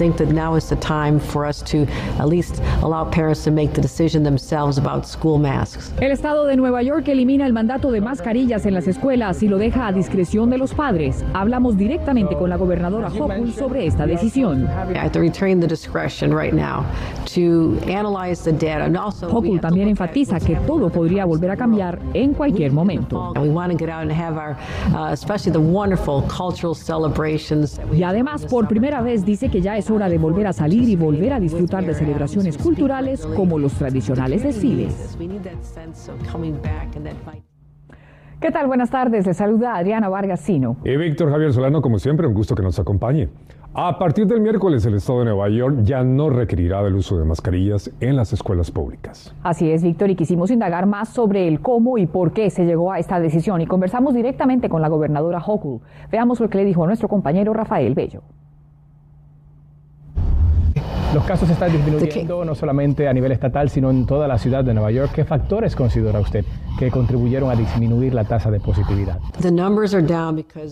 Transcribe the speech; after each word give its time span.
Think 0.00 0.16
that 0.16 0.32
now 0.32 0.54
is 0.54 0.66
the 0.70 0.76
time 0.76 1.20
for 1.20 1.44
us 1.44 1.60
to 1.72 1.86
at 2.18 2.26
least 2.26 2.62
allow 2.82 3.04
parents 3.04 3.44
to 3.44 3.50
make 3.50 3.74
the 3.74 3.82
decision 3.82 4.22
themselves 4.22 4.78
about 4.78 5.06
school 5.06 5.36
masks. 5.36 5.92
El 6.00 6.10
estado 6.10 6.46
de 6.46 6.56
Nueva 6.56 6.82
York 6.82 7.06
elimina 7.08 7.44
el 7.44 7.52
mandato 7.52 7.90
de 7.90 8.00
mascarillas 8.00 8.64
en 8.64 8.72
las 8.72 8.88
escuelas 8.88 9.42
y 9.42 9.48
lo 9.48 9.58
deja 9.58 9.86
a 9.86 9.92
discreción 9.92 10.48
de 10.48 10.56
los 10.56 10.72
padres. 10.72 11.22
Hablamos 11.34 11.76
directamente 11.76 12.34
con 12.34 12.48
la 12.48 12.56
gobernadora 12.56 13.08
Hochul 13.08 13.52
sobre 13.52 13.84
esta 13.84 14.06
decisión. 14.06 14.62
I 14.64 14.96
have 14.96 15.12
to 15.12 15.20
retain 15.20 15.60
the 15.60 15.66
discretion 15.66 16.32
right 16.34 16.54
now 16.54 16.86
to 17.34 17.78
analyze 17.86 18.42
the 18.42 18.52
data 18.52 18.84
and 18.84 18.96
also 18.96 19.26
we 19.26 19.50
Hochul 19.50 19.60
también 19.60 19.88
enfatiza 19.88 20.40
que 20.40 20.56
todo 20.66 20.88
podría 20.88 21.26
volver 21.26 21.50
a 21.50 21.56
cambiar 21.58 21.98
en 22.14 22.32
cualquier 22.32 22.72
momento. 22.72 23.34
And 23.34 23.42
we 23.42 23.50
want 23.50 23.70
to 23.70 23.76
get 23.76 23.90
out 23.90 24.00
and 24.00 24.12
have 24.12 24.38
our, 24.38 24.56
especially 25.12 25.52
the 25.52 25.60
wonderful 25.60 26.22
cultural 26.22 26.74
celebrations. 26.74 27.76
that 27.76 27.86
we 27.86 27.98
Y 27.98 28.02
además, 28.02 28.46
por 28.46 28.66
primera 28.66 29.02
vez 29.02 29.26
dice 29.26 29.50
que 29.50 29.60
ya 29.60 29.76
es 29.76 29.89
hora 29.90 30.08
de 30.08 30.18
volver 30.18 30.46
a 30.46 30.52
salir 30.52 30.88
y 30.88 30.96
volver 30.96 31.32
a 31.32 31.40
disfrutar 31.40 31.84
de 31.84 31.94
celebraciones 31.94 32.58
culturales 32.58 33.26
como 33.26 33.58
los 33.58 33.74
tradicionales 33.74 34.42
desfiles. 34.42 35.16
¿Qué 38.40 38.50
tal? 38.50 38.66
Buenas 38.66 38.90
tardes. 38.90 39.26
Les 39.26 39.36
saluda 39.36 39.76
Adriana 39.76 40.08
Vargas 40.08 40.40
Sino. 40.40 40.78
Y 40.82 40.96
Víctor 40.96 41.30
Javier 41.30 41.52
Solano, 41.52 41.82
como 41.82 41.98
siempre, 41.98 42.26
un 42.26 42.32
gusto 42.32 42.54
que 42.54 42.62
nos 42.62 42.78
acompañe. 42.78 43.28
A 43.74 43.98
partir 43.98 44.26
del 44.26 44.40
miércoles, 44.40 44.84
el 44.84 44.94
Estado 44.94 45.20
de 45.20 45.26
Nueva 45.26 45.48
York 45.48 45.80
ya 45.82 46.02
no 46.02 46.28
requerirá 46.28 46.82
del 46.82 46.96
uso 46.96 47.18
de 47.18 47.24
mascarillas 47.24 47.92
en 48.00 48.16
las 48.16 48.32
escuelas 48.32 48.70
públicas. 48.70 49.32
Así 49.44 49.70
es, 49.70 49.84
Víctor, 49.84 50.10
y 50.10 50.16
quisimos 50.16 50.50
indagar 50.50 50.86
más 50.86 51.10
sobre 51.10 51.46
el 51.46 51.60
cómo 51.60 51.96
y 51.96 52.06
por 52.06 52.32
qué 52.32 52.50
se 52.50 52.64
llegó 52.64 52.90
a 52.90 52.98
esta 52.98 53.20
decisión 53.20 53.60
y 53.60 53.66
conversamos 53.66 54.12
directamente 54.12 54.68
con 54.68 54.82
la 54.82 54.88
gobernadora 54.88 55.38
Hochul. 55.38 55.82
Veamos 56.10 56.40
lo 56.40 56.48
que 56.48 56.58
le 56.58 56.64
dijo 56.64 56.84
nuestro 56.84 57.08
compañero 57.08 57.52
Rafael 57.52 57.94
Bello. 57.94 58.22
Los 61.12 61.24
casos 61.24 61.50
están 61.50 61.72
disminuyendo 61.72 62.44
no 62.44 62.54
solamente 62.54 63.08
a 63.08 63.12
nivel 63.12 63.32
estatal, 63.32 63.68
sino 63.68 63.90
en 63.90 64.06
toda 64.06 64.28
la 64.28 64.38
ciudad 64.38 64.62
de 64.62 64.72
Nueva 64.72 64.92
York. 64.92 65.10
¿Qué 65.12 65.24
factores 65.24 65.74
considera 65.74 66.20
usted 66.20 66.44
que 66.78 66.88
contribuyeron 66.88 67.50
a 67.50 67.56
disminuir 67.56 68.14
la 68.14 68.22
tasa 68.22 68.48
de 68.48 68.60
positividad? 68.60 69.18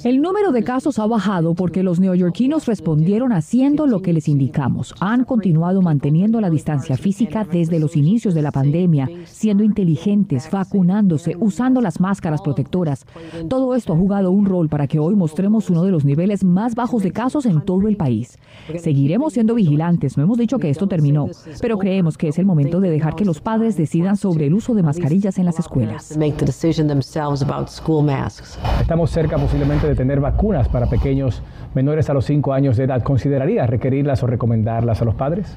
El 0.04 0.22
número 0.22 0.52
de 0.52 0.62
casos 0.62 1.00
ha 1.00 1.06
bajado 1.06 1.54
porque 1.54 1.82
los 1.82 1.98
neoyorquinos 1.98 2.66
respondieron 2.66 3.32
haciendo 3.32 3.88
lo 3.88 4.00
que 4.00 4.12
les 4.12 4.28
indicamos. 4.28 4.94
Han 5.00 5.24
continuado 5.24 5.82
manteniendo 5.82 6.40
la 6.40 6.50
distancia 6.50 6.96
física 6.96 7.44
desde 7.44 7.80
los 7.80 7.96
inicios 7.96 8.32
de 8.32 8.42
la 8.42 8.52
pandemia, 8.52 9.08
siendo 9.24 9.64
inteligentes, 9.64 10.48
vacunándose, 10.52 11.34
usando 11.40 11.80
las 11.80 11.98
máscaras 11.98 12.42
protectoras. 12.42 13.06
Todo 13.48 13.74
esto 13.74 13.92
ha 13.92 13.96
jugado 13.96 14.30
un 14.30 14.46
rol 14.46 14.68
para 14.68 14.86
que 14.86 15.00
hoy 15.00 15.16
mostremos 15.16 15.68
uno 15.68 15.82
de 15.82 15.90
los 15.90 16.04
niveles 16.04 16.44
más 16.44 16.76
bajos 16.76 17.02
de 17.02 17.10
casos 17.10 17.44
en 17.44 17.60
todo 17.62 17.88
el 17.88 17.96
país. 17.96 18.38
Seguiremos 18.76 19.32
siendo 19.32 19.56
vigilantes, 19.56 20.16
no 20.16 20.27
hemos 20.28 20.38
dicho 20.38 20.58
que 20.58 20.68
esto 20.68 20.86
terminó, 20.86 21.26
pero 21.62 21.78
creemos 21.78 22.18
que 22.18 22.28
es 22.28 22.38
el 22.38 22.44
momento 22.44 22.80
de 22.80 22.90
dejar 22.90 23.14
que 23.14 23.24
los 23.24 23.40
padres 23.40 23.78
decidan 23.78 24.18
sobre 24.18 24.46
el 24.46 24.52
uso 24.52 24.74
de 24.74 24.82
mascarillas 24.82 25.38
en 25.38 25.46
las 25.46 25.58
escuelas. 25.58 26.18
Estamos 28.78 29.10
cerca 29.10 29.38
posiblemente 29.38 29.86
de 29.86 29.94
tener 29.94 30.20
vacunas 30.20 30.68
para 30.68 30.86
pequeños 30.86 31.42
menores 31.74 32.10
a 32.10 32.14
los 32.14 32.26
5 32.26 32.52
años 32.52 32.76
de 32.76 32.84
edad. 32.84 33.02
¿Consideraría 33.02 33.66
requerirlas 33.66 34.22
o 34.22 34.26
recomendarlas 34.26 35.00
a 35.00 35.06
los 35.06 35.14
padres? 35.14 35.56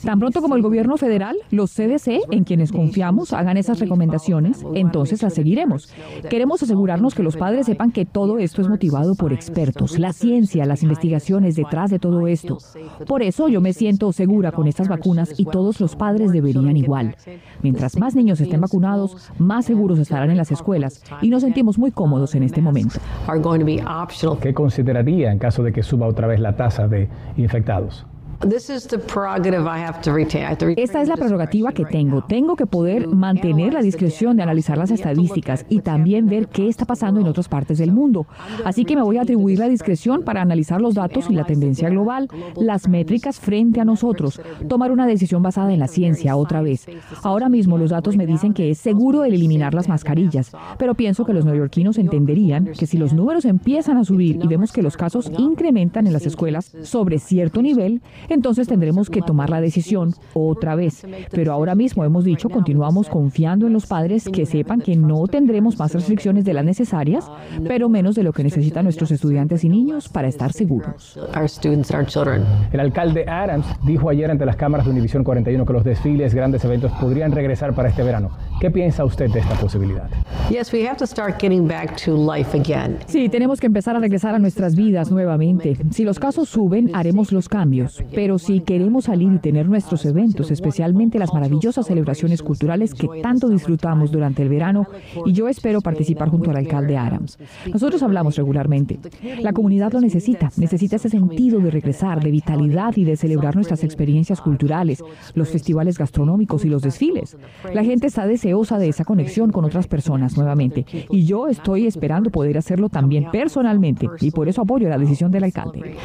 Tan 0.00 0.18
pronto 0.18 0.40
como 0.40 0.56
el 0.56 0.62
gobierno 0.62 0.96
federal, 0.96 1.36
los 1.50 1.72
CDC, 1.72 2.20
en 2.30 2.44
quienes 2.44 2.72
confiamos, 2.72 3.34
hagan 3.34 3.58
esas 3.58 3.80
recomendaciones, 3.80 4.64
entonces 4.74 5.22
las 5.22 5.34
seguiremos. 5.34 5.92
Queremos 6.30 6.62
asegurarnos 6.62 7.14
que 7.14 7.22
los 7.22 7.36
padres 7.36 7.66
sepan 7.66 7.90
que 7.90 8.06
todo 8.06 8.38
esto 8.38 8.62
es 8.62 8.68
motivado 8.68 9.14
por 9.14 9.34
expertos, 9.34 9.98
la 9.98 10.14
ciencia, 10.14 10.64
las 10.64 10.82
investigaciones 10.82 11.54
detrás 11.54 11.90
de 11.90 11.98
todo 11.98 12.26
esto. 12.28 12.58
Por 13.06 13.22
eso 13.22 13.48
yo 13.48 13.60
me 13.60 13.72
siento 13.72 14.12
segura 14.12 14.52
con 14.52 14.66
estas 14.66 14.88
vacunas 14.88 15.34
y 15.38 15.44
todos 15.44 15.80
los 15.80 15.96
padres 15.96 16.32
deberían 16.32 16.76
igual. 16.76 17.16
Mientras 17.62 17.98
más 17.98 18.14
niños 18.14 18.40
estén 18.40 18.60
vacunados, 18.60 19.30
más 19.38 19.66
seguros 19.66 19.98
estarán 19.98 20.30
en 20.30 20.36
las 20.36 20.52
escuelas 20.52 21.02
y 21.22 21.30
nos 21.30 21.42
sentimos 21.42 21.78
muy 21.78 21.90
cómodos 21.90 22.34
en 22.34 22.42
este 22.42 22.60
momento. 22.60 23.00
are 23.26 23.40
going 23.40 23.58
to 23.58 23.66
be 23.66 23.82
optional. 23.82 24.38
¿Qué 24.38 24.52
consideraría 24.52 25.30
en 25.30 25.38
caso 25.38 25.62
de 25.62 25.72
que 25.72 25.82
suba 25.82 26.06
otra 26.06 26.26
vez 26.26 26.40
la 26.40 26.56
tasa 26.56 26.88
de 26.88 27.08
infectados? 27.36 28.06
This 28.48 28.68
is 28.68 28.86
the 28.86 28.98
prerogative 28.98 29.66
I 29.66 29.78
have 29.78 30.02
to 30.02 30.12
retain. 30.12 30.42
I 30.42 30.48
have 30.48 30.58
to 30.58 30.66
retain 30.66 30.84
Esta 30.84 31.00
es 31.00 31.08
la 31.08 31.16
prerrogativa 31.16 31.72
que 31.72 31.86
tengo. 31.86 32.22
Tengo 32.24 32.56
que 32.56 32.66
poder 32.66 33.08
mantener 33.08 33.72
la 33.72 33.80
discreción 33.80 34.36
de 34.36 34.42
analizar 34.42 34.76
las 34.76 34.90
estadísticas 34.90 35.64
y 35.70 35.80
también 35.80 36.26
ver 36.26 36.48
qué 36.48 36.68
está 36.68 36.84
pasando 36.84 37.20
en 37.20 37.26
otras 37.26 37.48
partes 37.48 37.78
del 37.78 37.92
mundo. 37.92 38.26
Así 38.66 38.84
que 38.84 38.96
me 38.96 39.02
voy 39.02 39.16
a 39.16 39.22
atribuir 39.22 39.58
la 39.58 39.68
discreción 39.68 40.24
para 40.24 40.42
analizar 40.42 40.82
los 40.82 40.94
datos 40.94 41.30
y 41.30 41.34
la 41.34 41.44
tendencia 41.44 41.88
global, 41.88 42.28
las 42.56 42.86
métricas 42.86 43.40
frente 43.40 43.80
a 43.80 43.86
nosotros, 43.86 44.38
tomar 44.68 44.92
una 44.92 45.06
decisión 45.06 45.42
basada 45.42 45.72
en 45.72 45.80
la 45.80 45.88
ciencia 45.88 46.36
otra 46.36 46.60
vez. 46.60 46.86
Ahora 47.22 47.48
mismo 47.48 47.78
los 47.78 47.90
datos 47.90 48.14
me 48.18 48.26
dicen 48.26 48.52
que 48.52 48.70
es 48.70 48.78
seguro 48.78 49.24
el 49.24 49.32
eliminar 49.32 49.72
las 49.72 49.88
mascarillas, 49.88 50.52
pero 50.78 50.94
pienso 50.94 51.24
que 51.24 51.32
los 51.32 51.46
neoyorquinos 51.46 51.96
entenderían 51.96 52.66
que 52.78 52.86
si 52.86 52.98
los 52.98 53.14
números 53.14 53.46
empiezan 53.46 53.96
a 53.96 54.04
subir 54.04 54.38
y 54.42 54.46
vemos 54.48 54.70
que 54.70 54.82
los 54.82 54.98
casos 54.98 55.30
incrementan 55.38 56.06
en 56.06 56.12
las 56.12 56.26
escuelas 56.26 56.76
sobre 56.82 57.18
cierto 57.18 57.62
nivel, 57.62 58.02
entonces 58.34 58.68
tendremos 58.68 59.10
que 59.10 59.22
tomar 59.22 59.50
la 59.50 59.60
decisión 59.60 60.14
otra 60.34 60.74
vez. 60.74 61.06
Pero 61.30 61.52
ahora 61.52 61.74
mismo 61.74 62.04
hemos 62.04 62.24
dicho, 62.24 62.48
continuamos 62.48 63.08
confiando 63.08 63.66
en 63.66 63.72
los 63.72 63.86
padres 63.86 64.28
que 64.28 64.46
sepan 64.46 64.80
que 64.80 64.96
no 64.96 65.26
tendremos 65.26 65.78
más 65.78 65.94
restricciones 65.94 66.44
de 66.44 66.54
las 66.54 66.64
necesarias, 66.64 67.30
pero 67.66 67.88
menos 67.88 68.14
de 68.14 68.22
lo 68.22 68.32
que 68.32 68.42
necesitan 68.42 68.84
nuestros 68.84 69.10
estudiantes 69.10 69.64
y 69.64 69.68
niños 69.68 70.08
para 70.08 70.28
estar 70.28 70.52
seguros. 70.52 71.18
Our 71.36 71.48
students 71.48 71.90
and 71.90 72.00
our 72.00 72.06
children. 72.06 72.44
El 72.72 72.80
alcalde 72.80 73.24
Adams 73.28 73.66
dijo 73.84 74.10
ayer 74.10 74.30
ante 74.30 74.44
las 74.44 74.56
cámaras 74.56 74.86
de 74.86 74.92
Univisión 74.92 75.24
41 75.24 75.64
que 75.64 75.72
los 75.72 75.84
desfiles, 75.84 76.34
grandes 76.34 76.64
eventos 76.64 76.92
podrían 76.92 77.32
regresar 77.32 77.74
para 77.74 77.88
este 77.88 78.02
verano. 78.02 78.30
¿Qué 78.60 78.70
piensa 78.70 79.04
usted 79.04 79.30
de 79.30 79.40
esta 79.40 79.54
posibilidad? 79.54 80.08
Yes, 80.50 80.72
we 80.72 80.86
have 80.86 80.96
to 80.96 81.06
start 81.06 81.40
getting 81.40 81.66
back 81.66 81.96
to 82.04 82.14
life 82.14 82.56
again. 82.56 82.98
Sí, 83.06 83.28
tenemos 83.28 83.60
que 83.60 83.66
empezar 83.66 83.96
a 83.96 84.00
regresar 84.00 84.34
a 84.34 84.38
nuestras 84.38 84.74
vidas 84.74 85.10
nuevamente. 85.10 85.76
Si 85.90 86.04
los 86.04 86.18
casos 86.18 86.48
suben, 86.48 86.90
haremos 86.94 87.32
los 87.32 87.48
cambios. 87.48 88.02
Pero 88.14 88.38
si 88.38 88.60
queremos 88.60 89.04
salir 89.04 89.32
y 89.32 89.38
tener 89.38 89.68
nuestros 89.68 90.04
eventos, 90.04 90.50
especialmente 90.50 91.18
las 91.18 91.32
maravillosas 91.32 91.86
celebraciones 91.86 92.42
culturales 92.42 92.94
que 92.94 93.08
tanto 93.22 93.48
disfrutamos 93.48 94.10
durante 94.10 94.42
el 94.42 94.48
verano, 94.48 94.86
y 95.24 95.32
yo 95.32 95.48
espero 95.48 95.80
participar 95.80 96.28
junto 96.28 96.50
al 96.50 96.56
alcalde 96.56 96.96
Adams. 96.96 97.38
Nosotros 97.72 98.02
hablamos 98.02 98.36
regularmente. 98.36 98.98
La 99.40 99.52
comunidad 99.52 99.92
lo 99.92 100.00
necesita. 100.00 100.50
Necesita 100.56 100.96
ese 100.96 101.08
sentido 101.08 101.60
de 101.60 101.70
regresar, 101.70 102.22
de 102.22 102.30
vitalidad 102.30 102.96
y 102.96 103.04
de 103.04 103.16
celebrar 103.16 103.54
nuestras 103.54 103.84
experiencias 103.84 104.40
culturales, 104.40 105.02
los 105.34 105.48
festivales 105.48 105.98
gastronómicos 105.98 106.64
y 106.64 106.68
los 106.68 106.82
desfiles. 106.82 107.36
La 107.72 107.84
gente 107.84 108.06
está 108.06 108.26
deseosa 108.26 108.78
de 108.78 108.88
esa 108.88 109.04
conexión 109.04 109.50
con 109.50 109.64
otras 109.64 109.86
personas 109.86 110.36
nuevamente. 110.36 110.86
Y 111.10 111.24
yo 111.24 111.48
estoy 111.48 111.86
esperando 111.86 112.30
poder 112.30 112.58
hacerlo 112.58 112.88
también 112.88 113.26
personalmente. 113.30 114.08
Y 114.20 114.30
por 114.30 114.48
eso 114.48 114.62
apoyo 114.62 114.88
la 114.88 114.98
decisión 114.98 115.30
del 115.30 115.44
alcalde. 115.44 115.96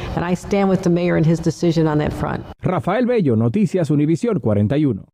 That 2.00 2.12
front. 2.12 2.46
Rafael 2.62 3.06
Bello, 3.06 3.36
Noticias 3.36 3.90
Univisión 3.90 4.40
41. 4.40 5.04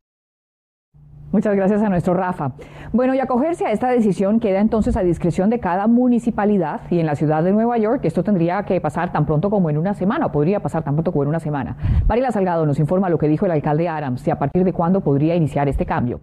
Muchas 1.33 1.55
gracias 1.55 1.81
a 1.81 1.89
nuestro 1.89 2.13
Rafa. 2.13 2.53
Bueno, 2.93 3.13
y 3.13 3.19
acogerse 3.19 3.65
a 3.65 3.71
esta 3.73 3.89
decisión 3.89 4.39
queda 4.39 4.61
entonces 4.61 4.95
a 4.95 5.03
discreción 5.03 5.49
de 5.49 5.59
cada 5.59 5.85
municipalidad 5.87 6.81
y 6.89 6.99
en 6.99 7.05
la 7.05 7.15
ciudad 7.15 7.43
de 7.43 7.51
Nueva 7.51 7.77
York 7.77 7.99
esto 8.05 8.23
tendría 8.23 8.63
que 8.63 8.79
pasar 8.79 9.11
tan 9.11 9.25
pronto 9.25 9.49
como 9.49 9.69
en 9.69 9.77
una 9.77 9.93
semana, 9.93 10.27
o 10.27 10.31
podría 10.31 10.61
pasar 10.61 10.83
tan 10.83 10.95
pronto 10.95 11.11
como 11.11 11.23
en 11.23 11.29
una 11.29 11.41
semana. 11.41 11.75
Mariela 12.07 12.31
Salgado 12.31 12.65
nos 12.65 12.79
informa 12.79 13.09
lo 13.09 13.17
que 13.17 13.27
dijo 13.27 13.45
el 13.45 13.51
alcalde 13.51 13.89
Adams 13.89 14.25
y 14.25 14.31
a 14.31 14.39
partir 14.39 14.63
de 14.63 14.71
cuándo 14.71 15.01
podría 15.01 15.35
iniciar 15.35 15.67
este 15.67 15.85
cambio. 15.85 16.21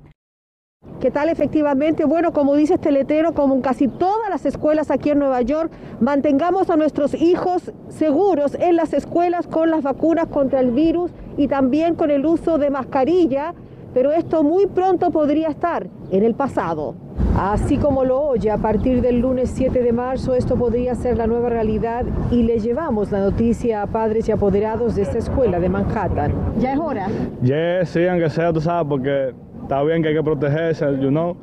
¿Qué 1.00 1.10
tal 1.10 1.28
efectivamente? 1.28 2.04
Bueno, 2.04 2.32
como 2.32 2.54
dice 2.54 2.74
este 2.74 2.90
letrero, 2.90 3.34
como 3.34 3.54
en 3.54 3.60
casi 3.60 3.88
todas 3.88 4.30
las 4.30 4.46
escuelas 4.46 4.90
aquí 4.90 5.10
en 5.10 5.18
Nueva 5.18 5.42
York, 5.42 5.70
mantengamos 6.00 6.70
a 6.70 6.76
nuestros 6.76 7.14
hijos 7.14 7.72
seguros 7.88 8.54
en 8.54 8.76
las 8.76 8.94
escuelas 8.94 9.46
con 9.46 9.70
las 9.70 9.82
vacunas 9.82 10.28
contra 10.28 10.60
el 10.60 10.70
virus 10.70 11.10
y 11.36 11.48
también 11.48 11.94
con 11.94 12.10
el 12.10 12.24
uso 12.24 12.58
de 12.58 12.70
mascarilla, 12.70 13.54
pero 13.92 14.12
esto 14.12 14.42
muy 14.42 14.66
pronto 14.66 15.10
podría 15.10 15.48
estar 15.48 15.88
en 16.10 16.24
el 16.24 16.34
pasado. 16.34 16.94
Así 17.36 17.78
como 17.78 18.04
lo 18.04 18.20
oye, 18.20 18.50
a 18.50 18.58
partir 18.58 19.02
del 19.02 19.18
lunes 19.18 19.50
7 19.54 19.82
de 19.82 19.92
marzo 19.92 20.34
esto 20.34 20.56
podría 20.56 20.94
ser 20.94 21.16
la 21.16 21.26
nueva 21.26 21.48
realidad 21.48 22.04
y 22.30 22.44
le 22.44 22.60
llevamos 22.60 23.10
la 23.10 23.18
noticia 23.18 23.82
a 23.82 23.86
padres 23.88 24.28
y 24.28 24.32
apoderados 24.32 24.94
de 24.94 25.02
esta 25.02 25.18
escuela 25.18 25.58
de 25.58 25.68
Manhattan. 25.68 26.32
Ya 26.60 26.74
es 26.74 26.78
hora. 26.78 27.08
Yeah, 27.42 27.84
sí, 27.84 28.06
aunque 28.06 28.30
sea, 28.30 28.52
tú 28.52 28.60
sabes, 28.60 28.86
porque 28.88 29.34
está 29.64 29.82
bien 29.82 30.02
que 30.02 30.08
hay 30.08 30.14
que 30.14 30.22
protegerse, 30.22 30.84
you 31.00 31.08
know, 31.10 31.36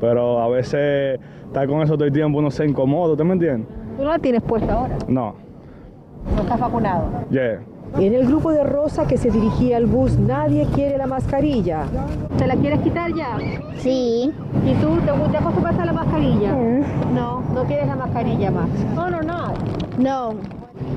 pero 0.00 0.40
a 0.40 0.48
veces 0.48 1.20
estar 1.46 1.68
con 1.68 1.82
eso 1.82 1.94
todo 1.94 2.06
el 2.06 2.12
tiempo 2.12 2.38
uno 2.38 2.50
se 2.50 2.64
incomoda, 2.66 3.16
¿tú 3.16 3.24
me 3.24 3.34
entiendes? 3.34 3.68
Tú 3.96 4.02
no 4.02 4.10
la 4.10 4.18
tienes 4.18 4.42
puesta 4.42 4.72
ahora, 4.72 4.96
No, 5.06 5.34
no 6.34 6.42
estás 6.42 6.58
vacunado. 6.58 7.04
yeah, 7.30 7.60
En 7.98 8.12
el 8.14 8.26
grupo 8.26 8.50
de 8.50 8.64
Rosa 8.64 9.06
que 9.06 9.16
se 9.16 9.30
dirigía 9.30 9.76
al 9.76 9.86
bus, 9.86 10.18
nadie 10.18 10.66
quiere 10.74 10.98
la 10.98 11.06
mascarilla. 11.06 11.82
¿Te 12.38 12.46
la 12.48 12.56
quieres 12.56 12.80
quitar 12.80 13.12
ya? 13.14 13.36
Sí. 13.76 14.32
¿Y 14.66 14.72
tú 14.82 14.96
te, 15.04 15.30
te 15.30 15.36
acostumbras 15.36 15.78
a 15.78 15.84
la 15.84 15.92
mascarilla? 15.92 16.52
No, 17.14 17.42
no 17.54 17.64
quieres 17.64 17.86
la 17.86 17.94
mascarilla 17.96 18.50
más. 18.50 18.68
No, 18.96 19.10
no, 19.10 19.20
no. 19.22 19.52
No. 19.98 20.34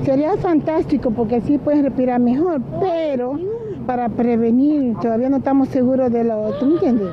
Sería 0.04 0.36
fantástico 0.38 1.10
porque 1.12 1.36
así 1.36 1.56
puedes 1.58 1.82
respirar 1.84 2.18
mejor, 2.20 2.60
pero 2.80 3.38
para 3.88 4.10
prevenir, 4.10 4.98
todavía 5.00 5.30
no 5.30 5.38
estamos 5.38 5.68
seguros 5.68 6.12
de 6.12 6.22
lo, 6.22 6.52
¿tú 6.58 6.66
me 6.66 6.72
entiendes? 6.74 7.08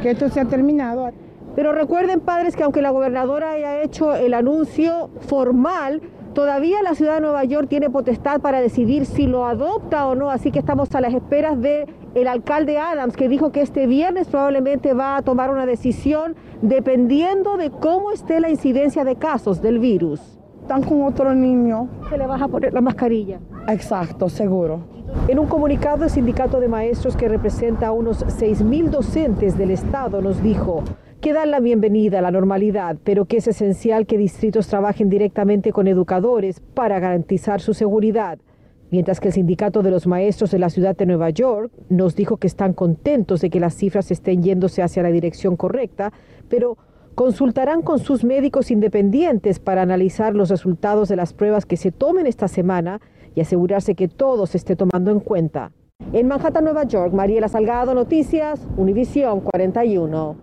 Que 0.00 0.12
esto 0.12 0.30
se 0.30 0.40
ha 0.40 0.46
terminado. 0.46 1.10
Pero 1.54 1.72
recuerden, 1.72 2.20
padres, 2.20 2.56
que 2.56 2.62
aunque 2.62 2.80
la 2.80 2.88
gobernadora 2.88 3.50
haya 3.50 3.82
hecho 3.82 4.14
el 4.14 4.32
anuncio 4.32 5.10
formal, 5.28 6.00
todavía 6.32 6.82
la 6.82 6.94
ciudad 6.94 7.16
de 7.16 7.20
Nueva 7.20 7.44
York 7.44 7.68
tiene 7.68 7.90
potestad 7.90 8.40
para 8.40 8.62
decidir 8.62 9.04
si 9.04 9.26
lo 9.26 9.44
adopta 9.44 10.06
o 10.06 10.14
no, 10.14 10.30
así 10.30 10.50
que 10.50 10.60
estamos 10.60 10.94
a 10.94 11.02
las 11.02 11.12
esperas 11.12 11.60
de 11.60 11.86
el 12.14 12.26
alcalde 12.26 12.78
Adams, 12.78 13.18
que 13.18 13.28
dijo 13.28 13.52
que 13.52 13.60
este 13.60 13.86
viernes 13.86 14.26
probablemente 14.28 14.94
va 14.94 15.18
a 15.18 15.22
tomar 15.22 15.50
una 15.50 15.66
decisión 15.66 16.36
dependiendo 16.62 17.58
de 17.58 17.68
cómo 17.68 18.12
esté 18.12 18.40
la 18.40 18.48
incidencia 18.48 19.04
de 19.04 19.16
casos 19.16 19.60
del 19.60 19.78
virus. 19.78 20.22
Están 20.62 20.84
con 20.84 21.02
otro 21.02 21.34
niño. 21.34 21.86
¿Se 22.08 22.16
le 22.16 22.26
vas 22.26 22.40
a 22.40 22.48
poner 22.48 22.72
la 22.72 22.80
mascarilla? 22.80 23.40
Exacto, 23.68 24.30
seguro. 24.30 24.93
En 25.26 25.38
un 25.38 25.46
comunicado, 25.46 26.04
el 26.04 26.10
sindicato 26.10 26.60
de 26.60 26.68
maestros 26.68 27.16
que 27.16 27.28
representa 27.28 27.86
a 27.86 27.92
unos 27.92 28.26
6.000 28.26 28.90
docentes 28.90 29.56
del 29.56 29.70
Estado 29.70 30.20
nos 30.20 30.42
dijo 30.42 30.84
que 31.22 31.32
dan 31.32 31.50
la 31.50 31.60
bienvenida 31.60 32.18
a 32.18 32.22
la 32.22 32.30
normalidad, 32.30 32.98
pero 33.04 33.24
que 33.24 33.38
es 33.38 33.48
esencial 33.48 34.04
que 34.04 34.18
distritos 34.18 34.68
trabajen 34.68 35.08
directamente 35.08 35.72
con 35.72 35.88
educadores 35.88 36.60
para 36.60 37.00
garantizar 37.00 37.62
su 37.62 37.72
seguridad. 37.72 38.38
Mientras 38.90 39.18
que 39.18 39.28
el 39.28 39.34
sindicato 39.34 39.82
de 39.82 39.90
los 39.90 40.06
maestros 40.06 40.50
de 40.50 40.58
la 40.58 40.68
ciudad 40.68 40.94
de 40.94 41.06
Nueva 41.06 41.30
York 41.30 41.72
nos 41.88 42.14
dijo 42.16 42.36
que 42.36 42.46
están 42.46 42.74
contentos 42.74 43.40
de 43.40 43.48
que 43.48 43.60
las 43.60 43.74
cifras 43.74 44.10
estén 44.10 44.42
yéndose 44.42 44.82
hacia 44.82 45.02
la 45.02 45.10
dirección 45.10 45.56
correcta, 45.56 46.12
pero 46.50 46.76
consultarán 47.14 47.80
con 47.80 47.98
sus 47.98 48.24
médicos 48.24 48.70
independientes 48.70 49.58
para 49.58 49.80
analizar 49.80 50.34
los 50.34 50.50
resultados 50.50 51.08
de 51.08 51.16
las 51.16 51.32
pruebas 51.32 51.64
que 51.64 51.78
se 51.78 51.92
tomen 51.92 52.26
esta 52.26 52.46
semana 52.46 53.00
y 53.34 53.40
asegurarse 53.40 53.94
que 53.94 54.08
todo 54.08 54.46
se 54.46 54.58
esté 54.58 54.76
tomando 54.76 55.10
en 55.10 55.20
cuenta. 55.20 55.72
En 56.12 56.28
Manhattan, 56.28 56.64
Nueva 56.64 56.84
York, 56.84 57.12
Mariela 57.12 57.48
Salgado, 57.48 57.94
Noticias, 57.94 58.66
Univisión 58.76 59.40
41. 59.40 60.36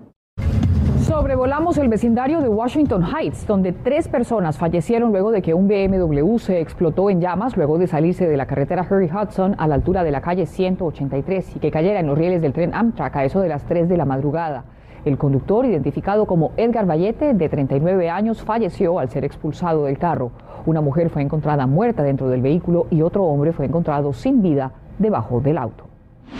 Sobrevolamos 1.01 1.77
el 1.77 1.89
vecindario 1.89 2.41
de 2.41 2.47
Washington 2.47 3.03
Heights, 3.03 3.45
donde 3.45 3.73
tres 3.73 4.07
personas 4.07 4.57
fallecieron 4.57 5.11
luego 5.11 5.31
de 5.31 5.41
que 5.41 5.53
un 5.53 5.67
BMW 5.67 6.37
se 6.37 6.61
explotó 6.61 7.09
en 7.09 7.19
llamas 7.19 7.57
luego 7.57 7.77
de 7.77 7.87
salirse 7.87 8.27
de 8.27 8.37
la 8.37 8.45
carretera 8.45 8.87
Harry 8.89 9.09
Hudson 9.11 9.55
a 9.57 9.67
la 9.67 9.75
altura 9.75 10.03
de 10.03 10.11
la 10.11 10.21
calle 10.21 10.45
183 10.45 11.57
y 11.57 11.59
que 11.59 11.71
cayera 11.71 11.99
en 11.99 12.07
los 12.07 12.17
rieles 12.17 12.41
del 12.41 12.53
tren 12.53 12.73
Amtrak 12.73 13.15
a 13.15 13.25
eso 13.25 13.41
de 13.41 13.49
las 13.49 13.65
3 13.65 13.89
de 13.89 13.97
la 13.97 14.05
madrugada. 14.05 14.63
El 15.03 15.17
conductor, 15.17 15.65
identificado 15.65 16.25
como 16.25 16.51
Edgar 16.57 16.85
Vallete, 16.87 17.33
de 17.33 17.49
39 17.49 18.09
años, 18.09 18.41
falleció 18.43 18.99
al 18.99 19.09
ser 19.09 19.25
expulsado 19.25 19.85
del 19.85 19.97
carro. 19.97 20.31
Una 20.65 20.81
mujer 20.81 21.09
fue 21.09 21.23
encontrada 21.23 21.65
muerta 21.65 22.03
dentro 22.03 22.29
del 22.29 22.41
vehículo 22.41 22.85
y 22.91 23.01
otro 23.01 23.23
hombre 23.23 23.51
fue 23.51 23.65
encontrado 23.65 24.13
sin 24.13 24.43
vida 24.43 24.73
debajo 24.99 25.41
del 25.41 25.57
auto. 25.57 25.85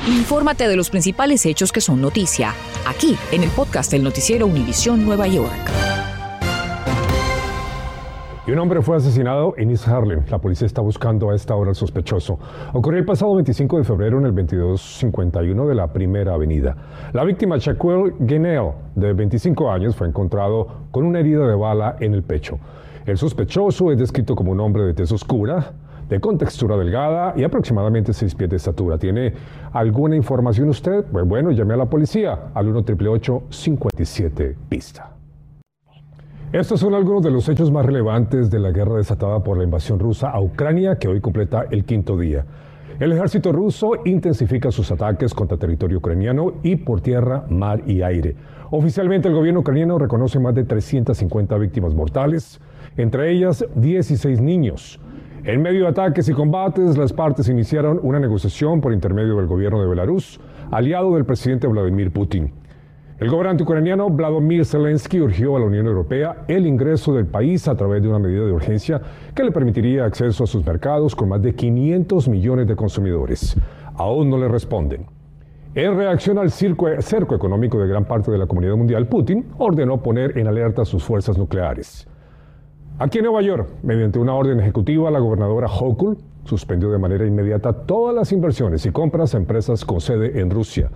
Infórmate 0.08 0.68
de 0.68 0.76
los 0.76 0.90
principales 0.90 1.46
hechos 1.46 1.72
que 1.72 1.82
son 1.82 2.02
noticia, 2.02 2.54
aquí 2.88 3.18
en 3.32 3.44
el 3.44 3.50
podcast 3.50 3.92
del 3.92 4.04
noticiero 4.04 4.46
Univisión 4.46 5.06
Nueva 5.06 5.28
York. 5.28 5.91
Un 8.52 8.60
hombre 8.60 8.82
fue 8.82 8.98
asesinado 8.98 9.54
en 9.56 9.70
East 9.70 9.88
Harlem. 9.88 10.24
La 10.30 10.38
policía 10.38 10.66
está 10.66 10.82
buscando 10.82 11.30
a 11.30 11.36
esta 11.36 11.56
hora 11.56 11.70
al 11.70 11.76
sospechoso. 11.76 12.38
Ocurrió 12.74 13.00
el 13.00 13.06
pasado 13.06 13.34
25 13.36 13.78
de 13.78 13.84
febrero 13.86 14.18
en 14.20 14.26
el 14.26 14.36
2251 14.36 15.68
de 15.68 15.74
la 15.74 15.88
Primera 15.94 16.34
Avenida. 16.34 16.76
La 17.14 17.24
víctima, 17.24 17.56
Shaquille 17.58 18.14
Guinell, 18.20 18.72
de 18.96 19.14
25 19.14 19.72
años, 19.72 19.96
fue 19.96 20.10
encontrado 20.10 20.68
con 20.92 21.06
una 21.06 21.22
herida 21.22 21.48
de 21.48 21.56
bala 21.56 21.96
en 22.02 22.14
el 22.14 22.24
pecho. 22.24 22.60
El 23.06 23.18
sospechoso 23.18 23.90
es 23.90 23.98
descrito 23.98 24.36
como 24.36 24.52
un 24.52 24.60
hombre 24.60 24.84
de 24.84 24.96
tez 24.96 25.14
oscura, 25.14 25.72
de 26.10 26.20
contextura 26.20 26.76
delgada 26.76 27.34
y 27.38 27.46
aproximadamente 27.46 28.12
6 28.12 28.36
pies 28.36 28.50
de 28.50 28.58
estatura. 28.58 28.98
¿Tiene 28.98 29.34
alguna 29.72 30.18
información 30.18 30.68
usted? 30.68 31.06
Pues 31.06 31.26
bueno, 31.26 31.52
llame 31.52 31.76
a 31.76 31.78
la 31.78 31.86
policía 31.86 32.52
al 32.54 32.68
1 32.68 32.84
57 33.50 34.58
pista. 34.68 35.21
Estos 36.54 36.82
son 36.82 36.94
algunos 36.94 37.24
de 37.24 37.32
los 37.32 37.48
hechos 37.48 37.72
más 37.72 37.86
relevantes 37.86 38.50
de 38.52 38.60
la 38.60 38.72
guerra 38.72 38.98
desatada 38.98 39.42
por 39.42 39.58
la 39.58 39.64
invasión 39.64 40.00
rusa 40.00 40.32
a 40.32 40.42
Ucrania 40.42 40.98
que 40.98 41.08
hoy 41.08 41.22
completa 41.22 41.64
el 41.72 41.86
quinto 41.86 42.18
día. 42.18 42.46
El 43.00 43.14
ejército 43.14 43.54
ruso 43.54 43.94
intensifica 44.04 44.70
sus 44.70 44.92
ataques 44.92 45.34
contra 45.34 45.56
territorio 45.56 46.00
ucraniano 46.00 46.56
y 46.62 46.76
por 46.76 47.00
tierra, 47.00 47.46
mar 47.50 47.82
y 47.88 48.02
aire. 48.02 48.36
Oficialmente 48.70 49.30
el 49.30 49.34
gobierno 49.34 49.62
ucraniano 49.62 49.98
reconoce 49.98 50.40
más 50.40 50.54
de 50.54 50.66
350 50.66 51.58
víctimas 51.58 51.94
mortales, 51.94 52.60
entre 52.98 53.32
ellas 53.32 53.66
16 53.76 54.42
niños. 54.42 55.00
En 55.46 55.62
medio 55.62 55.84
de 55.84 55.88
ataques 55.88 56.28
y 56.28 56.34
combates, 56.34 56.98
las 56.98 57.14
partes 57.14 57.48
iniciaron 57.48 57.98
una 58.04 58.20
negociación 58.20 58.82
por 58.82 58.92
intermedio 58.92 59.38
del 59.38 59.48
gobierno 59.48 59.82
de 59.82 59.88
Belarus, 59.88 60.42
aliado 60.70 61.16
del 61.16 61.24
presidente 61.24 61.66
Vladimir 61.68 62.12
Putin. 62.12 62.52
El 63.22 63.30
gobernante 63.30 63.62
ucraniano 63.62 64.10
Vladimir 64.10 64.66
Zelensky 64.66 65.22
urgió 65.22 65.56
a 65.56 65.60
la 65.60 65.68
Unión 65.68 65.86
Europea 65.86 66.38
el 66.48 66.66
ingreso 66.66 67.14
del 67.14 67.28
país 67.28 67.68
a 67.68 67.76
través 67.76 68.02
de 68.02 68.10
una 68.10 68.18
medida 68.18 68.44
de 68.44 68.52
urgencia 68.52 69.00
que 69.36 69.44
le 69.44 69.52
permitiría 69.52 70.06
acceso 70.06 70.44
a 70.44 70.48
sus 70.48 70.66
mercados 70.66 71.16
con 71.16 71.30
más 71.30 71.40
de 71.40 71.54
500 71.54 72.28
millones 72.28 72.66
de 72.66 72.76
consumidores. 72.76 73.56
Aún 73.94 74.28
no 74.28 74.40
le 74.40 74.48
responden. 74.48 75.06
En 75.76 75.98
reacción 75.98 76.40
al 76.40 76.50
cerco 76.50 76.88
económico 77.36 77.78
de 77.78 77.88
gran 77.88 78.06
parte 78.06 78.32
de 78.32 78.40
la 78.40 78.48
comunidad 78.48 78.76
mundial, 78.76 79.06
Putin 79.06 79.46
ordenó 79.60 80.02
poner 80.02 80.36
en 80.40 80.48
alerta 80.48 80.84
sus 80.84 81.04
fuerzas 81.04 81.38
nucleares. 81.38 82.08
Aquí 82.98 83.20
en 83.20 83.26
Nueva 83.26 83.44
York, 83.44 83.70
mediante 83.84 84.18
una 84.18 84.34
orden 84.34 84.60
ejecutiva, 84.60 85.12
la 85.12 85.20
gobernadora 85.20 85.68
Hochul 85.68 86.18
suspendió 86.44 86.90
de 86.90 86.98
manera 86.98 87.28
inmediata 87.28 87.72
todas 87.72 88.16
las 88.16 88.32
inversiones 88.32 88.84
y 88.88 88.92
compras 88.92 89.36
a 89.36 89.38
empresas 89.38 89.86
con 89.86 90.02
sede 90.02 90.42
en 90.42 90.50
Rusia. 90.50 90.90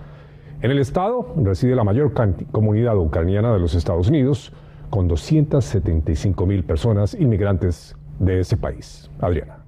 En 0.65 0.71
el 0.71 0.79
estado 0.79 1.31
reside 1.35 1.75
la 1.75 1.83
mayor 1.83 2.11
comunidad 2.51 2.97
ucraniana 2.97 3.53
de 3.53 3.59
los 3.59 3.75
Estados 3.75 4.07
Unidos, 4.09 4.51
con 4.89 5.07
275 5.07 6.43
mil 6.47 6.63
personas 6.63 7.13
inmigrantes 7.13 7.95
de 8.17 8.39
ese 8.39 8.57
país. 8.57 9.11
Adriana. 9.19 9.64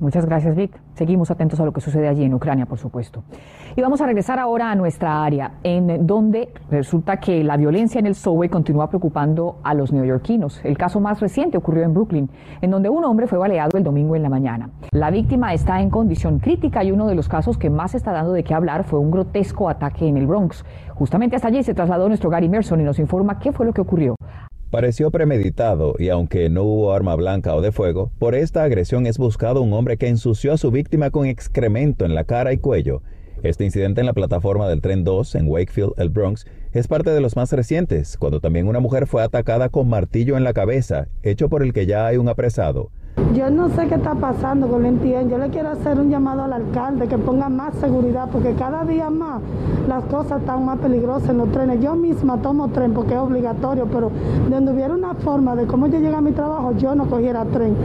Muchas 0.00 0.24
gracias, 0.24 0.56
Vic. 0.56 0.72
Seguimos 0.94 1.30
atentos 1.30 1.60
a 1.60 1.64
lo 1.66 1.72
que 1.72 1.82
sucede 1.82 2.08
allí 2.08 2.24
en 2.24 2.32
Ucrania, 2.32 2.64
por 2.64 2.78
supuesto. 2.78 3.22
Y 3.76 3.82
vamos 3.82 4.00
a 4.00 4.06
regresar 4.06 4.38
ahora 4.38 4.70
a 4.70 4.74
nuestra 4.74 5.22
área, 5.22 5.58
en 5.62 6.06
donde 6.06 6.54
resulta 6.70 7.18
que 7.18 7.44
la 7.44 7.58
violencia 7.58 7.98
en 7.98 8.06
el 8.06 8.14
subway 8.14 8.48
continúa 8.48 8.88
preocupando 8.88 9.58
a 9.62 9.74
los 9.74 9.92
neoyorquinos. 9.92 10.64
El 10.64 10.78
caso 10.78 11.00
más 11.00 11.20
reciente 11.20 11.58
ocurrió 11.58 11.84
en 11.84 11.92
Brooklyn, 11.92 12.30
en 12.62 12.70
donde 12.70 12.88
un 12.88 13.04
hombre 13.04 13.26
fue 13.26 13.38
baleado 13.38 13.76
el 13.76 13.84
domingo 13.84 14.16
en 14.16 14.22
la 14.22 14.30
mañana. 14.30 14.70
La 14.90 15.10
víctima 15.10 15.52
está 15.52 15.82
en 15.82 15.90
condición 15.90 16.38
crítica 16.38 16.82
y 16.82 16.92
uno 16.92 17.06
de 17.06 17.14
los 17.14 17.28
casos 17.28 17.58
que 17.58 17.68
más 17.68 17.94
está 17.94 18.10
dando 18.10 18.32
de 18.32 18.42
qué 18.42 18.54
hablar 18.54 18.84
fue 18.84 18.98
un 18.98 19.10
grotesco 19.10 19.68
ataque 19.68 20.08
en 20.08 20.16
el 20.16 20.26
Bronx. 20.26 20.64
Justamente 20.94 21.36
hasta 21.36 21.48
allí 21.48 21.62
se 21.62 21.74
trasladó 21.74 22.08
nuestro 22.08 22.30
Gary 22.30 22.48
Merson 22.48 22.80
y 22.80 22.84
nos 22.84 22.98
informa 22.98 23.38
qué 23.38 23.52
fue 23.52 23.66
lo 23.66 23.74
que 23.74 23.82
ocurrió. 23.82 24.16
Pareció 24.70 25.10
premeditado 25.10 25.96
y 25.98 26.10
aunque 26.10 26.48
no 26.48 26.62
hubo 26.62 26.92
arma 26.92 27.16
blanca 27.16 27.56
o 27.56 27.60
de 27.60 27.72
fuego, 27.72 28.12
por 28.20 28.36
esta 28.36 28.62
agresión 28.62 29.04
es 29.06 29.18
buscado 29.18 29.62
un 29.62 29.72
hombre 29.72 29.96
que 29.96 30.06
ensució 30.06 30.52
a 30.52 30.58
su 30.58 30.70
víctima 30.70 31.10
con 31.10 31.26
excremento 31.26 32.04
en 32.04 32.14
la 32.14 32.22
cara 32.22 32.52
y 32.52 32.58
cuello. 32.58 33.02
Este 33.42 33.64
incidente 33.64 34.00
en 34.00 34.06
la 34.06 34.12
plataforma 34.12 34.68
del 34.68 34.80
tren 34.80 35.02
2 35.02 35.34
en 35.34 35.48
Wakefield, 35.48 35.94
el 35.96 36.10
Bronx, 36.10 36.46
es 36.72 36.86
parte 36.86 37.10
de 37.10 37.20
los 37.20 37.34
más 37.34 37.52
recientes, 37.52 38.16
cuando 38.16 38.38
también 38.38 38.68
una 38.68 38.78
mujer 38.78 39.08
fue 39.08 39.24
atacada 39.24 39.70
con 39.70 39.88
martillo 39.88 40.36
en 40.36 40.44
la 40.44 40.52
cabeza, 40.52 41.08
hecho 41.24 41.48
por 41.48 41.64
el 41.64 41.72
que 41.72 41.86
ya 41.86 42.06
hay 42.06 42.16
un 42.16 42.28
apresado. 42.28 42.92
Yo 43.34 43.48
no 43.48 43.68
sé 43.68 43.86
qué 43.86 43.94
está 43.94 44.14
pasando 44.16 44.66
con 44.66 44.84
el 44.84 44.98
Yo 45.00 45.38
le 45.38 45.50
quiero 45.50 45.68
hacer 45.68 46.00
un 46.00 46.10
llamado 46.10 46.42
al 46.42 46.52
alcalde 46.52 47.06
que 47.06 47.16
ponga 47.16 47.48
más 47.48 47.74
seguridad 47.76 48.28
porque 48.32 48.54
cada 48.54 48.84
día 48.84 49.08
más 49.08 49.40
las 49.88 50.04
cosas 50.06 50.40
están 50.40 50.64
más 50.64 50.78
peligrosas 50.78 51.30
en 51.30 51.38
los 51.38 51.50
trenes. 51.52 51.80
Yo 51.80 51.94
misma 51.94 52.42
tomo 52.42 52.68
tren 52.68 52.92
porque 52.92 53.14
es 53.14 53.20
obligatorio, 53.20 53.86
pero 53.86 54.10
donde 54.50 54.72
hubiera 54.72 54.94
una 54.94 55.14
forma 55.14 55.54
de 55.54 55.66
cómo 55.66 55.86
yo 55.86 55.98
llegar 56.00 56.16
a 56.16 56.20
mi 56.20 56.32
trabajo, 56.32 56.72
yo 56.76 56.94
no 56.96 57.06
cogiera 57.06 57.44
tren. 57.44 57.76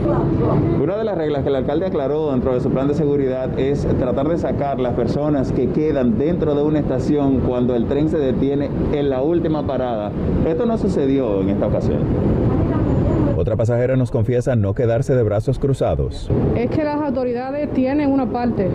Una 0.82 0.96
de 0.96 1.04
las 1.04 1.16
reglas 1.16 1.44
que 1.44 1.48
el 1.48 1.56
alcalde 1.56 1.86
aclaró 1.86 2.32
dentro 2.32 2.52
de 2.52 2.60
su 2.60 2.70
plan 2.70 2.88
de 2.88 2.94
seguridad 2.94 3.56
es 3.58 3.86
tratar 3.98 4.28
de 4.28 4.38
sacar 4.38 4.80
las 4.80 4.94
personas 4.94 5.52
que 5.52 5.70
quedan 5.70 6.18
dentro 6.18 6.56
de 6.56 6.64
una 6.64 6.80
estación 6.80 7.38
cuando 7.46 7.76
el 7.76 7.86
tren 7.86 8.08
se 8.08 8.18
detiene 8.18 8.68
en 8.92 9.10
la 9.10 9.22
última 9.22 9.64
parada. 9.64 10.10
Esto 10.44 10.66
no 10.66 10.76
sucedió 10.76 11.40
en 11.40 11.50
esta 11.50 11.68
ocasión. 11.68 12.55
Otra 13.56 13.72
pasajera 13.72 13.96
nos 13.96 14.10
confiesa 14.10 14.54
no 14.54 14.74
quedarse 14.74 15.14
de 15.14 15.22
brazos 15.22 15.58
cruzados. 15.58 16.30
Es 16.58 16.68
que 16.68 16.84
las 16.84 17.00
autoridades 17.00 17.72
tienen 17.72 18.12
una 18.12 18.30
parte 18.30 18.68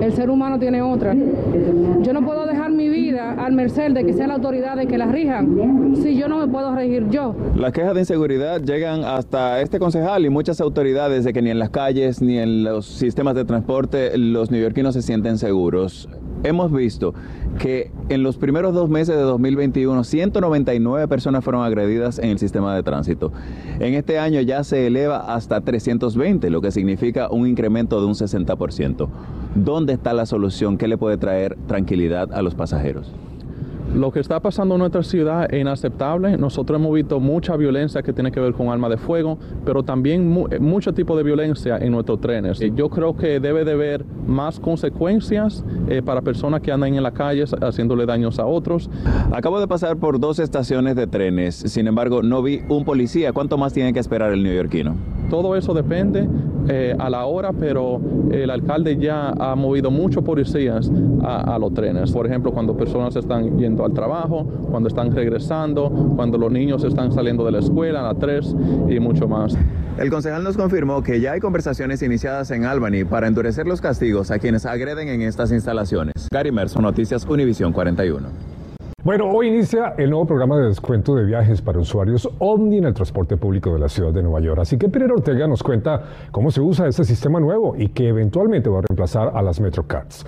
el 0.00 0.14
ser 0.14 0.30
humano 0.30 0.58
tiene 0.58 0.80
otra. 0.80 1.14
Yo 1.14 2.12
no 2.12 2.24
puedo 2.24 2.46
dejar 2.46 2.72
mi 2.72 2.88
vida 2.88 3.32
al 3.32 3.52
merced 3.52 3.92
de 3.92 4.04
que 4.04 4.14
sea 4.14 4.26
la 4.26 4.34
autoridad 4.34 4.76
de 4.76 4.86
que 4.86 4.96
la 4.96 5.06
rijan 5.06 5.94
si 6.02 6.16
yo 6.16 6.26
no 6.26 6.38
me 6.38 6.48
puedo 6.48 6.74
regir 6.74 7.08
yo. 7.10 7.34
Las 7.54 7.72
quejas 7.72 7.94
de 7.94 8.00
inseguridad 8.00 8.62
llegan 8.62 9.04
hasta 9.04 9.60
este 9.60 9.78
concejal 9.78 10.24
y 10.24 10.30
muchas 10.30 10.60
autoridades 10.60 11.24
de 11.24 11.32
que 11.32 11.42
ni 11.42 11.50
en 11.50 11.58
las 11.58 11.70
calles 11.70 12.22
ni 12.22 12.38
en 12.38 12.64
los 12.64 12.86
sistemas 12.86 13.34
de 13.34 13.44
transporte 13.44 14.16
los 14.16 14.50
neoyorquinos 14.50 14.94
se 14.94 15.02
sienten 15.02 15.36
seguros 15.36 16.08
hemos 16.42 16.72
visto 16.72 17.14
que 17.58 17.90
en 18.08 18.22
los 18.22 18.36
primeros 18.36 18.74
dos 18.74 18.88
meses 18.88 19.16
de 19.16 19.22
2021, 19.22 20.04
199 20.04 21.08
personas 21.08 21.44
fueron 21.44 21.62
agredidas 21.62 22.18
en 22.18 22.30
el 22.30 22.38
sistema 22.38 22.74
de 22.74 22.82
tránsito. 22.82 23.32
En 23.78 23.94
este 23.94 24.18
año 24.18 24.40
ya 24.40 24.64
se 24.64 24.86
eleva 24.86 25.34
hasta 25.34 25.60
320, 25.60 26.50
lo 26.50 26.60
que 26.60 26.70
significa 26.70 27.28
un 27.30 27.46
incremento 27.46 28.00
de 28.00 28.06
un 28.06 28.14
60%. 28.14 29.08
¿Dónde 29.54 29.92
está 29.92 30.12
la 30.12 30.26
solución? 30.26 30.78
¿Qué 30.78 30.88
le 30.88 30.96
puede 30.96 31.18
traer 31.18 31.56
tranquilidad 31.66 32.32
a 32.32 32.42
los 32.42 32.54
pasajeros? 32.54 33.12
Lo 33.94 34.12
que 34.12 34.20
está 34.20 34.38
pasando 34.38 34.76
en 34.76 34.80
nuestra 34.80 35.02
ciudad 35.02 35.52
es 35.52 35.60
inaceptable. 35.60 36.36
Nosotros 36.36 36.78
hemos 36.78 36.94
visto 36.94 37.18
mucha 37.18 37.56
violencia 37.56 38.02
que 38.02 38.12
tiene 38.12 38.30
que 38.30 38.38
ver 38.38 38.52
con 38.52 38.68
arma 38.68 38.88
de 38.88 38.96
fuego, 38.96 39.36
pero 39.64 39.82
también 39.82 40.28
mucho 40.60 40.94
tipo 40.94 41.16
de 41.16 41.24
violencia 41.24 41.76
en 41.76 41.90
nuestros 41.92 42.20
trenes. 42.20 42.60
Yo 42.74 42.88
creo 42.88 43.16
que 43.16 43.40
debe 43.40 43.64
de 43.64 43.72
haber 43.72 44.04
más 44.26 44.60
consecuencias 44.60 45.64
eh, 45.88 46.02
para 46.02 46.22
personas 46.22 46.60
que 46.60 46.70
andan 46.70 46.94
en 46.94 47.02
la 47.02 47.10
calle 47.10 47.44
haciéndole 47.62 48.06
daños 48.06 48.38
a 48.38 48.46
otros. 48.46 48.88
Acabo 49.32 49.58
de 49.58 49.66
pasar 49.66 49.96
por 49.96 50.20
dos 50.20 50.38
estaciones 50.38 50.94
de 50.94 51.08
trenes, 51.08 51.56
sin 51.56 51.88
embargo 51.88 52.22
no 52.22 52.42
vi 52.42 52.62
un 52.68 52.84
policía. 52.84 53.32
¿Cuánto 53.32 53.58
más 53.58 53.72
tiene 53.72 53.92
que 53.92 53.98
esperar 53.98 54.32
el 54.32 54.42
neoyorquino? 54.44 54.94
Todo 55.30 55.56
eso 55.56 55.72
depende 55.72 56.28
eh, 56.68 56.94
a 56.98 57.08
la 57.08 57.24
hora, 57.24 57.52
pero 57.52 58.00
el 58.30 58.50
alcalde 58.50 58.96
ya 58.98 59.30
ha 59.30 59.54
movido 59.54 59.90
muchos 59.90 60.22
policías 60.22 60.90
a, 61.22 61.58
los 61.58 61.72
trenes. 61.72 62.10
Por 62.12 62.26
ejemplo, 62.26 62.52
cuando 62.52 62.76
personas 62.76 63.16
están 63.16 63.58
yendo 63.58 63.84
al 63.84 63.92
trabajo, 63.92 64.44
cuando 64.70 64.88
están 64.88 65.14
regresando, 65.14 65.88
cuando 66.16 66.36
los 66.36 66.50
niños 66.50 66.84
están 66.84 67.12
saliendo 67.12 67.44
de 67.44 67.52
la 67.52 67.60
escuela 67.60 68.00
a 68.00 68.12
las 68.12 68.18
3 68.18 68.56
y 68.88 69.00
mucho 69.00 69.28
más. 69.28 69.56
El 69.98 70.10
concejal 70.10 70.42
nos 70.42 70.56
confirmó 70.56 71.02
que 71.02 71.20
ya 71.20 71.32
hay 71.32 71.40
conversaciones 71.40 72.02
iniciadas 72.02 72.50
en 72.50 72.64
Albany 72.64 73.04
para 73.04 73.26
endurecer 73.26 73.66
los 73.66 73.80
castigos 73.80 74.30
a 74.30 74.38
quienes 74.38 74.66
agreden 74.66 75.08
en 75.08 75.22
estas 75.22 75.52
instalaciones. 75.52 76.28
Gary 76.32 76.52
Merson, 76.52 76.82
Noticias 76.82 77.24
Univisión 77.26 77.72
41. 77.72 78.49
Bueno, 79.02 79.30
hoy 79.30 79.48
inicia 79.48 79.94
el 79.96 80.10
nuevo 80.10 80.26
programa 80.26 80.58
de 80.58 80.66
descuento 80.66 81.14
de 81.14 81.24
viajes 81.24 81.62
para 81.62 81.78
usuarios 81.78 82.28
Omni 82.38 82.76
en 82.76 82.84
el 82.84 82.92
transporte 82.92 83.38
público 83.38 83.72
de 83.72 83.78
la 83.78 83.88
ciudad 83.88 84.12
de 84.12 84.22
Nueva 84.22 84.40
York. 84.40 84.58
Así 84.60 84.76
que 84.76 84.90
Pereira 84.90 85.14
Ortega 85.14 85.48
nos 85.48 85.62
cuenta 85.62 86.02
cómo 86.30 86.50
se 86.50 86.60
usa 86.60 86.86
este 86.86 87.04
sistema 87.04 87.40
nuevo 87.40 87.74
y 87.76 87.88
que 87.88 88.08
eventualmente 88.08 88.68
va 88.68 88.80
a 88.80 88.82
reemplazar 88.82 89.32
a 89.34 89.40
las 89.40 89.58
Metrocards. 89.58 90.26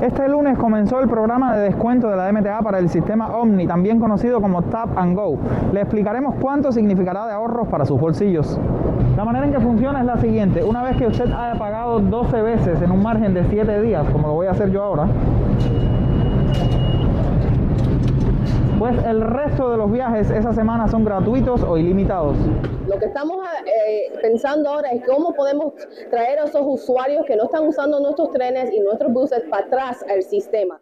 Este 0.00 0.28
lunes 0.28 0.56
comenzó 0.58 1.00
el 1.00 1.08
programa 1.08 1.56
de 1.56 1.64
descuento 1.64 2.08
de 2.08 2.16
la 2.16 2.30
MTA 2.30 2.60
para 2.60 2.78
el 2.78 2.88
sistema 2.88 3.36
Omni, 3.36 3.66
también 3.66 3.98
conocido 3.98 4.40
como 4.40 4.62
Tap 4.62 4.96
and 4.96 5.16
Go. 5.16 5.36
Le 5.72 5.80
explicaremos 5.80 6.36
cuánto 6.40 6.70
significará 6.70 7.26
de 7.26 7.32
ahorros 7.32 7.66
para 7.66 7.84
sus 7.84 7.98
bolsillos. 7.98 8.60
La 9.16 9.24
manera 9.24 9.44
en 9.44 9.52
que 9.52 9.58
funciona 9.58 9.98
es 9.98 10.06
la 10.06 10.18
siguiente. 10.18 10.62
Una 10.62 10.84
vez 10.84 10.96
que 10.96 11.08
usted 11.08 11.32
haya 11.32 11.58
pagado 11.58 11.98
12 11.98 12.42
veces 12.42 12.80
en 12.80 12.92
un 12.92 13.02
margen 13.02 13.34
de 13.34 13.42
7 13.42 13.82
días, 13.82 14.06
como 14.12 14.28
lo 14.28 14.34
voy 14.34 14.46
a 14.46 14.52
hacer 14.52 14.70
yo 14.70 14.84
ahora, 14.84 15.08
pues 18.78 19.04
el 19.04 19.20
resto 19.22 19.70
de 19.70 19.76
los 19.76 19.90
viajes 19.90 20.30
esa 20.30 20.52
semana 20.52 20.88
son 20.88 21.04
gratuitos 21.04 21.62
o 21.62 21.76
ilimitados. 21.78 22.36
Lo 22.86 22.98
que 22.98 23.06
estamos 23.06 23.38
eh, 23.64 24.12
pensando 24.20 24.70
ahora 24.70 24.90
es 24.90 25.02
cómo 25.06 25.32
podemos 25.34 25.72
traer 26.10 26.38
a 26.38 26.44
esos 26.44 26.62
usuarios 26.64 27.24
que 27.26 27.36
no 27.36 27.44
están 27.44 27.66
usando 27.66 28.00
nuestros 28.00 28.30
trenes 28.32 28.70
y 28.72 28.80
nuestros 28.80 29.12
buses 29.12 29.42
para 29.50 29.66
atrás 29.66 30.04
al 30.10 30.22
sistema. 30.22 30.78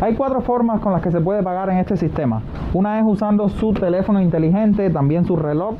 Hay 0.00 0.14
cuatro 0.14 0.40
formas 0.40 0.80
con 0.80 0.92
las 0.92 1.02
que 1.02 1.10
se 1.10 1.20
puede 1.20 1.42
pagar 1.42 1.70
en 1.70 1.78
este 1.78 1.96
sistema. 1.96 2.42
Una 2.74 2.98
es 2.98 3.04
usando 3.06 3.48
su 3.48 3.72
teléfono 3.72 4.20
inteligente, 4.20 4.90
también 4.90 5.24
su 5.24 5.36
reloj. 5.36 5.74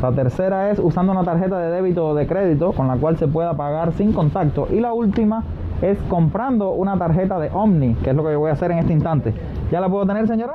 La 0.00 0.12
tercera 0.12 0.70
es 0.70 0.78
usando 0.78 1.12
una 1.12 1.24
tarjeta 1.24 1.58
de 1.58 1.70
débito 1.70 2.08
o 2.08 2.14
de 2.14 2.26
crédito 2.26 2.72
con 2.72 2.88
la 2.88 2.96
cual 2.96 3.16
se 3.18 3.28
pueda 3.28 3.54
pagar 3.56 3.92
sin 3.92 4.12
contacto. 4.12 4.66
Y 4.70 4.80
la 4.80 4.92
última 4.92 5.44
es 5.82 5.98
comprando 6.08 6.70
una 6.70 6.96
tarjeta 6.96 7.38
de 7.38 7.50
Omni, 7.52 7.94
que 7.96 8.10
es 8.10 8.16
lo 8.16 8.24
que 8.24 8.36
voy 8.36 8.50
a 8.50 8.54
hacer 8.54 8.70
en 8.70 8.78
este 8.78 8.92
instante. 8.92 9.34
¿Ya 9.70 9.80
la 9.80 9.88
puedo 9.88 10.06
tener, 10.06 10.26
señora? 10.26 10.54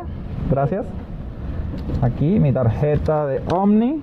Gracias. 0.49 0.85
Aquí 2.01 2.39
mi 2.39 2.51
tarjeta 2.51 3.25
de 3.25 3.41
Omni. 3.53 4.01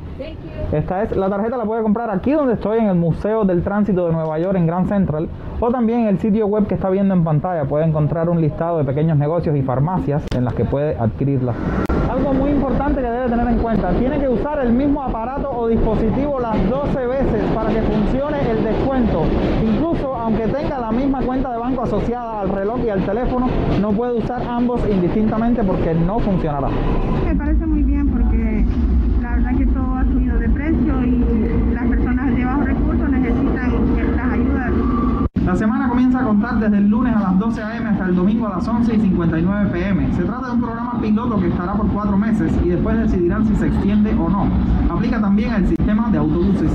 Esta 0.73 1.03
es 1.03 1.17
la 1.17 1.29
tarjeta 1.29 1.57
la 1.57 1.65
puede 1.65 1.83
comprar 1.83 2.11
aquí 2.11 2.33
donde 2.33 2.55
estoy 2.55 2.79
en 2.79 2.87
el 2.87 2.97
Museo 2.97 3.45
del 3.45 3.63
Tránsito 3.63 4.07
de 4.07 4.13
Nueva 4.13 4.39
York 4.39 4.57
en 4.57 4.67
Grand 4.67 4.89
Central 4.89 5.29
o 5.61 5.71
también 5.71 6.01
en 6.01 6.09
el 6.09 6.19
sitio 6.19 6.47
web 6.47 6.67
que 6.67 6.75
está 6.75 6.91
viendo 6.91 7.15
en 7.15 7.25
pantalla. 7.25 7.65
Puede 7.65 7.87
encontrar 7.87 8.29
un 8.29 8.41
listado 8.41 8.79
de 8.79 8.85
pequeños 8.85 9.17
negocios 9.17 9.57
y 9.57 9.63
farmacias 9.63 10.25
en 10.37 10.45
las 10.45 10.55
que 10.55 10.65
puede 10.65 10.97
adquirirla. 10.99 11.55
Algo 12.11 12.33
muy 12.35 12.51
importante 12.51 13.01
que 13.01 13.11
debe 13.11 13.29
tener 13.29 13.49
en 13.49 13.59
cuenta, 13.59 13.91
tiene 13.91 14.19
que 14.19 14.29
usar 14.29 14.59
el 14.61 14.73
mismo 14.73 15.03
aparato 15.03 15.51
o 15.51 15.67
dispositivo 15.69 16.39
las 16.39 16.57
12 16.71 17.07
veces 17.07 17.43
para 17.55 17.71
que 17.71 17.83
funcione 17.83 18.51
el 18.51 18.65
descuento. 18.65 19.23
Aunque 20.03 20.47
tenga 20.49 20.79
la 20.79 20.91
misma 20.91 21.21
cuenta 21.21 21.53
de 21.53 21.59
banco 21.59 21.83
asociada 21.83 22.41
al 22.41 22.49
reloj 22.49 22.81
y 22.85 22.89
al 22.89 23.05
teléfono, 23.05 23.47
no 23.81 23.93
puede 23.93 24.15
usar 24.19 24.43
ambos 24.49 24.81
indistintamente 24.91 25.63
porque 25.63 25.95
no 25.95 26.19
funcionará. 26.19 26.69
Me 27.25 27.35
parece 27.35 27.67
muy 27.67 27.83
bien 27.83 28.09
porque 28.09 28.65
la 29.23 29.31
verdad 29.37 29.57
que 29.57 29.67
todo 29.67 29.95
ha 29.95 30.05
subido 30.05 30.39
de 30.39 30.49
precio 30.49 31.05
y 31.05 31.75
las 31.75 31.87
personas 31.87 32.35
de 32.35 32.45
bajos 32.45 32.65
recursos 32.65 33.11
necesitan 33.11 34.17
las 34.17 34.33
ayudas. 34.33 34.73
La 35.45 35.55
semana 35.55 35.91
comienza 35.91 36.21
a 36.21 36.25
contar 36.25 36.59
desde 36.59 36.79
el 36.79 36.89
lunes 36.89 37.15
a 37.15 37.21
las 37.21 37.39
12 37.39 37.63
a.m. 37.63 37.91
hasta 37.91 38.07
el 38.07 38.17
domingo 38.17 38.47
a 38.47 38.57
las 38.57 38.67
11 38.67 38.97
y 38.97 39.01
59 39.01 39.71
p.m. 39.73 40.13
Se 40.15 40.23
trata 40.23 40.47
de 40.47 40.53
un 40.53 40.61
programa 40.63 40.99
piloto 41.03 41.39
que 41.39 41.49
estará 41.49 41.75
por 41.75 41.87
cuatro 41.89 42.17
meses 42.17 42.51
y 42.65 42.71
después 42.71 42.99
decidirán 42.99 43.47
si 43.47 43.55
se 43.57 43.67
extiende 43.67 44.15
o 44.15 44.31
no. 44.31 44.49
Aplica 44.89 45.21
también 45.21 45.51
al 45.51 45.67
sistema 45.67 46.09
de 46.11 46.17
autobuses. 46.17 46.73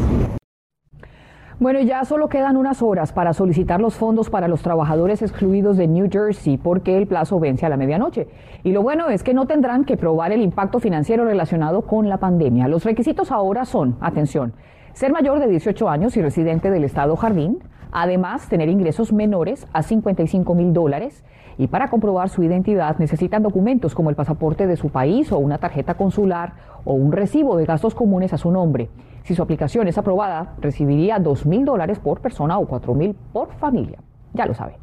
Bueno, 1.60 1.82
ya 1.82 2.06
solo 2.06 2.30
quedan 2.30 2.56
unas 2.56 2.82
horas 2.82 3.12
para 3.12 3.34
solicitar 3.34 3.82
los 3.82 3.94
fondos 3.96 4.30
para 4.30 4.48
los 4.48 4.62
trabajadores 4.62 5.22
excluidos 5.22 5.76
de 5.76 5.90
New 5.90 6.08
Jersey 6.10 6.56
porque 6.56 6.98
el 6.98 7.06
plazo 7.06 7.38
vence 7.38 7.66
a 7.66 7.70
la 7.70 7.76
medianoche. 7.76 8.30
Y 8.64 8.72
lo 8.72 8.82
bueno 8.82 9.10
es 9.10 9.24
que 9.24 9.34
no 9.34 9.46
tendrán 9.46 9.84
que 9.84 9.98
probar 9.98 10.32
el 10.32 10.42
impacto 10.42 10.80
financiero 10.80 11.26
relacionado 11.26 11.82
con 11.82 12.08
la 12.08 12.16
pandemia. 12.16 12.70
Los 12.70 12.86
requisitos 12.86 13.30
ahora 13.30 13.66
son, 13.66 13.98
atención, 14.00 14.54
ser 14.94 15.12
mayor 15.12 15.42
de 15.42 15.50
18 15.50 15.90
años 15.90 16.16
y 16.16 16.22
residente 16.22 16.72
del 16.72 16.86
estado 16.86 17.18
Jardín, 17.18 17.60
además 17.92 18.48
tener 18.50 18.70
ingresos 18.70 19.14
menores 19.14 19.68
a 19.74 19.84
55 19.84 20.56
mil 20.56 20.74
dólares 20.74 21.24
y 21.58 21.68
para 21.68 21.90
comprobar 21.90 22.30
su 22.30 22.42
identidad 22.42 22.98
necesitan 23.00 23.44
documentos 23.44 23.94
como 23.94 24.10
el 24.10 24.16
pasaporte 24.16 24.66
de 24.66 24.78
su 24.78 24.90
país 24.90 25.32
o 25.32 25.38
una 25.38 25.58
tarjeta 25.58 25.96
consular 25.96 26.54
o 26.86 26.94
un 26.94 27.12
recibo 27.12 27.58
de 27.58 27.66
gastos 27.66 27.96
comunes 27.96 28.34
a 28.34 28.38
su 28.38 28.50
nombre. 28.50 28.90
Si 29.24 29.36
su 29.36 29.42
aplicación 29.42 29.88
es 29.88 29.98
aprobada, 29.98 30.56
recibiría 30.60 31.20
2 31.20 31.46
mil 31.46 31.66
dólares 31.66 32.00
por 32.00 32.22
persona 32.22 32.58
o 32.58 32.66
4 32.66 32.94
mil 32.94 33.16
por 33.34 33.54
familia. 33.56 34.00
Ya 34.34 34.46
lo 34.46 34.54
sabe. 34.54 34.78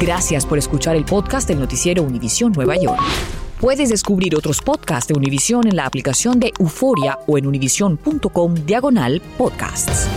Gracias 0.00 0.46
por 0.46 0.58
escuchar 0.58 0.96
el 0.96 1.04
podcast 1.04 1.48
del 1.48 1.58
noticiero 1.58 2.02
Univisión 2.02 2.52
Nueva 2.52 2.76
York. 2.76 3.00
Puedes 3.60 3.88
descubrir 3.88 4.36
otros 4.36 4.62
podcasts 4.62 5.08
de 5.08 5.18
Univisión 5.18 5.66
en 5.66 5.74
la 5.74 5.86
aplicación 5.86 6.38
de 6.38 6.52
Euforia 6.60 7.18
o 7.26 7.38
en 7.38 7.46
univision.com 7.46 8.54
diagonal 8.54 9.20
podcasts. 9.36 10.08